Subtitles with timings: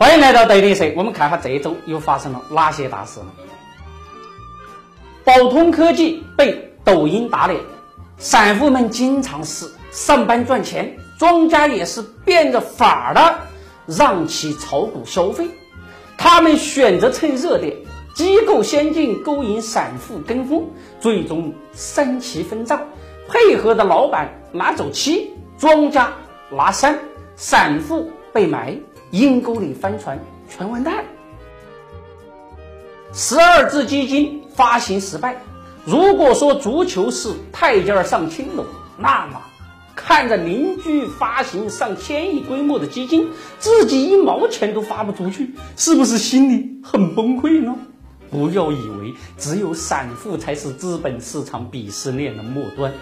[0.00, 3.26] 欢迎来到德林社，我们看下这一周又发生了哪些大事了。
[5.24, 7.60] 宝通科技被抖音打脸，
[8.16, 13.40] 散户们经常是上班赚钱，庄家也是变着法儿的
[13.84, 15.46] 让其炒股消费。
[16.16, 17.76] 他们选择趁热点，
[18.14, 20.66] 机构先进勾引散户跟风，
[20.98, 22.80] 最终三七分账，
[23.28, 26.10] 配合的老板拿走七，庄家
[26.48, 26.98] 拿三，
[27.36, 28.74] 散户被埋
[29.10, 31.04] 阴沟里翻船，全完蛋。
[33.12, 35.40] 十二只基金发行失败。
[35.84, 38.64] 如果说足球是太监上青楼，
[38.96, 39.40] 那么。
[39.96, 43.28] 看着邻居发行上千亿规模的基金，
[43.58, 47.76] 自己一毛钱都发不出去，是不是心里很崩溃呢？
[48.30, 52.92] 不要以为只有散户才是资本市场鄙视链的末端，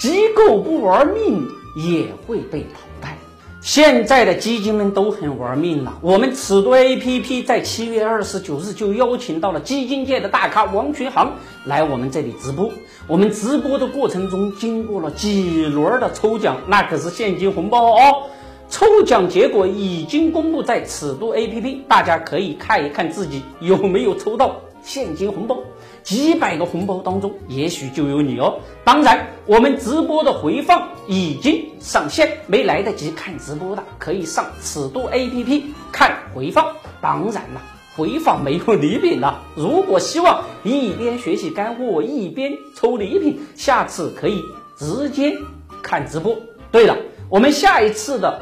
[0.00, 3.16] 机构不玩命也会被淘汰。
[3.60, 5.98] 现在的基金们都很玩命了。
[6.00, 11.34] 我们尺度 APP 在七月二十九日就邀请到了基金界的大咖王群航
[11.66, 12.70] 来我们这里直播。
[13.06, 18.30] 我们直播的过程中，经过了几轮的抽奖，那可是现金红包哦。
[18.70, 25.58] 抽奖结果已经公布在尺度 APP，大家可以看一看自己有没有抽到现金红包。
[26.02, 28.60] 几百个红包当中，也许就有你哦。
[28.84, 36.66] 当然，我们直播的回放已经上线，没来得及看直播的，可以上尺度 APP 看回放。
[37.00, 37.62] 当然了，
[37.96, 39.40] 回放没有礼品了。
[39.54, 44.42] 如果希望一边学习干货一边抽礼品，下次可以
[44.76, 45.36] 直接
[45.82, 46.36] 看直播。
[46.70, 46.96] 对了，
[47.28, 48.40] 我们下一次的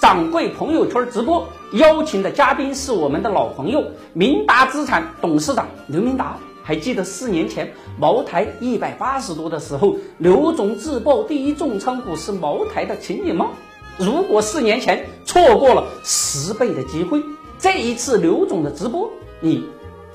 [0.00, 6.36] 掌柜朋友圈直播邀请的嘉宾是我们的老朋友明达资产董事长刘明达。
[6.62, 13.50] 还记得四年前茅台一百八十多的时候，刘总自曝第一重仓股是茅台的情景吗？
[13.98, 17.22] 如果四年前错过了十倍的机会，
[17.58, 19.64] 这一次刘总的直播你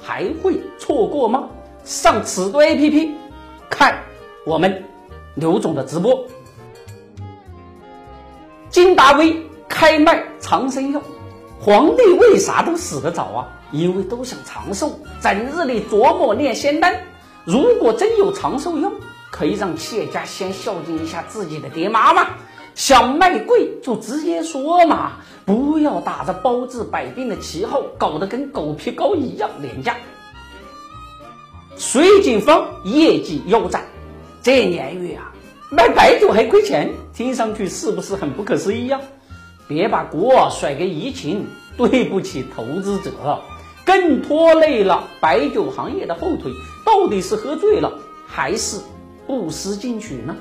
[0.02, 1.50] 还会错过吗？
[1.84, 3.12] 上此度 APP
[3.70, 4.00] 看
[4.44, 4.84] 我们
[5.36, 6.26] 刘总的直播。
[8.70, 11.02] 金达威开卖长生药，
[11.60, 13.48] 皇帝为啥都死得早啊？
[13.72, 16.96] 因为都想长寿，整日里琢磨炼仙丹。
[17.44, 18.92] 如果真有长寿药，
[19.32, 22.28] 可以让企业家先孝敬一下自己的爹妈吗？
[22.74, 25.14] 想卖贵就直接说嘛，
[25.46, 29.96] 不要打着包治百病的旗号，搞得跟狗皮膏一样廉价。
[31.78, 33.84] 水井坊业绩腰斩，
[34.42, 35.32] 这年月啊，
[35.70, 39.00] 卖白酒还亏钱，听上去是不是很不可思议呀？
[39.68, 43.12] 别把锅甩给疫情，对不起投资者。
[43.86, 46.52] 更拖累了白酒行业的后腿，
[46.84, 48.80] 到底是喝醉了还是
[49.28, 50.36] 不思进取呢？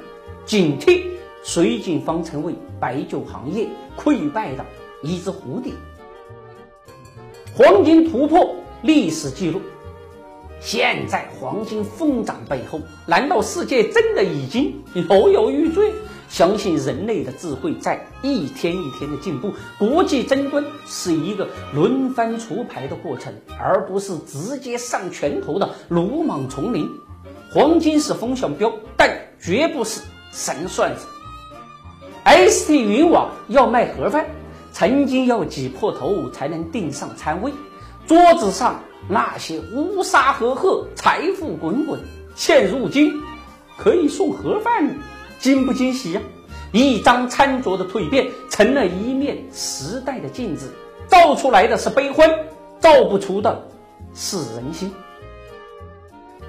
[0.47, 1.05] 警惕
[1.43, 4.65] 水井坊成为白酒行业溃败的
[5.03, 5.72] 一只蝴蝶。
[7.54, 9.60] 黄金突破历史记录，
[10.60, 15.93] 现在黄金疯涨背后，难道世界真的已经摇摇欲坠？
[16.29, 26.89] 相信人类的智慧在一天一天的进步，国际争端是一个轮番出牌的过程，而不是直接上拳头的鲁莽丛林。
[27.53, 30.01] 黄金是风向标，但绝不是
[30.33, 31.07] 神算子。
[32.25, 34.27] ST 云网要卖盒饭，
[34.73, 37.53] 曾经要挤破头才能订上餐位，
[38.09, 42.01] 桌子上那些乌纱赫赫、财富滚滚，
[42.34, 43.23] 现如今
[43.77, 44.97] 可以送盒饭。
[45.44, 46.22] 惊不惊喜呀？
[46.72, 50.72] 一张餐桌的蜕变，成了一面时代的镜子，
[51.06, 52.31] 照出来的是悲欢，
[52.81, 53.69] 照不出的
[54.15, 54.91] 是人心。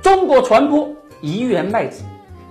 [0.01, 0.89] 中国传播
[1.19, 2.03] 一元麦子，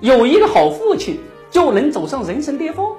[0.02, 1.18] 有一个好父亲
[1.50, 2.94] 就能走上人生巅峰。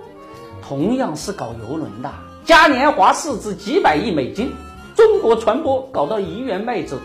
[0.67, 2.11] 同样是搞邮轮的，
[2.45, 4.51] 嘉年华市值几百亿美金，
[4.95, 6.97] 中国传播搞到一元麦子，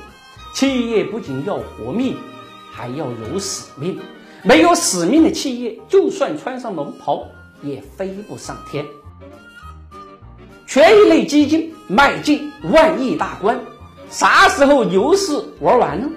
[0.54, 2.16] 企业不仅要活命，
[2.72, 4.00] 还要有使命。
[4.42, 7.26] 没有使命的企业，就算穿上龙袍
[7.62, 8.86] 也飞不上天。
[10.66, 13.60] 权益类基金迈进万亿大关，
[14.08, 16.08] 啥时候牛市玩完呢？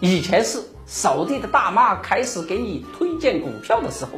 [0.00, 4.12] 以前是扫地的大妈开始给你推荐股票的时候，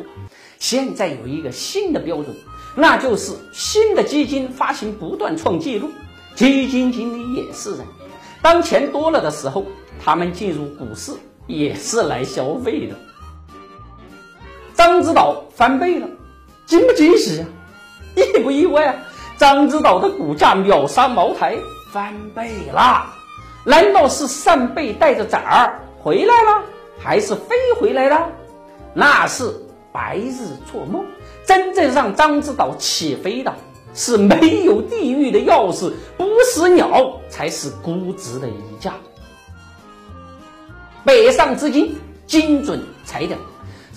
[0.58, 2.36] 现在有一个新的标准，
[2.76, 5.90] 那就是新的基金发行不断创纪录。
[6.36, 7.80] 基金经理也是人，
[8.40, 9.64] 当钱多了的时候，
[10.04, 11.12] 他们进入股市
[11.48, 12.94] 也是来消费的。
[14.78, 16.06] 獐子岛翻倍了，
[16.64, 17.46] 惊不惊喜啊？
[18.14, 18.94] 意不意外啊？
[19.36, 21.56] 獐子岛的股价秒杀茅台，
[21.92, 23.04] 翻倍了。
[23.64, 26.62] 难道是扇贝带着崽儿回来了，
[26.96, 28.28] 还是飞回来了？
[28.94, 29.52] 那是
[29.92, 31.04] 白日做梦。
[31.44, 33.52] 真正让獐子岛起飞的
[33.94, 38.94] 是没有地狱的钥匙，不死鸟才是估值的溢价。
[41.04, 41.98] 北上资金
[42.28, 43.36] 精准踩点，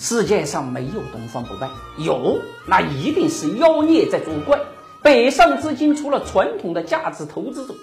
[0.02, 4.58] 世界上没有东方不败，有那一定是妖孽在作怪。
[5.00, 7.74] 北上资金除了传统的价值投资者，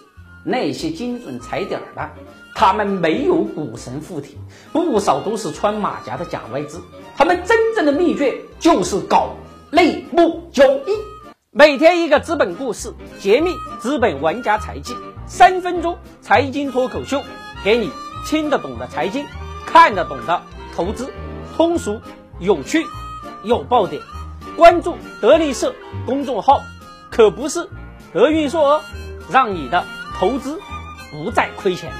[0.43, 2.09] 那些精准踩点的，
[2.55, 4.37] 他们没有股神附体，
[4.73, 6.81] 不少都是穿马甲的假外资。
[7.15, 9.37] 他们真正的秘诀就是搞
[9.71, 10.91] 内幕交易。
[11.51, 14.93] 每天一个资本故事，揭秘资本玩家财技，
[15.25, 17.21] 三分钟财经脱口秀，
[17.63, 17.89] 给你。
[18.25, 19.25] 听得懂的财经，
[19.65, 20.41] 看得懂的
[20.75, 21.09] 投资，
[21.59, 21.99] 通俗
[22.39, 22.85] 有趣
[23.43, 24.01] 有爆点。
[24.55, 25.75] 关注德力社
[26.05, 26.61] 公众号，
[27.11, 27.67] 可不是
[28.13, 28.81] 德运硕哦，
[29.29, 29.83] 让你的
[30.17, 30.57] 投资
[31.11, 31.91] 不再亏钱。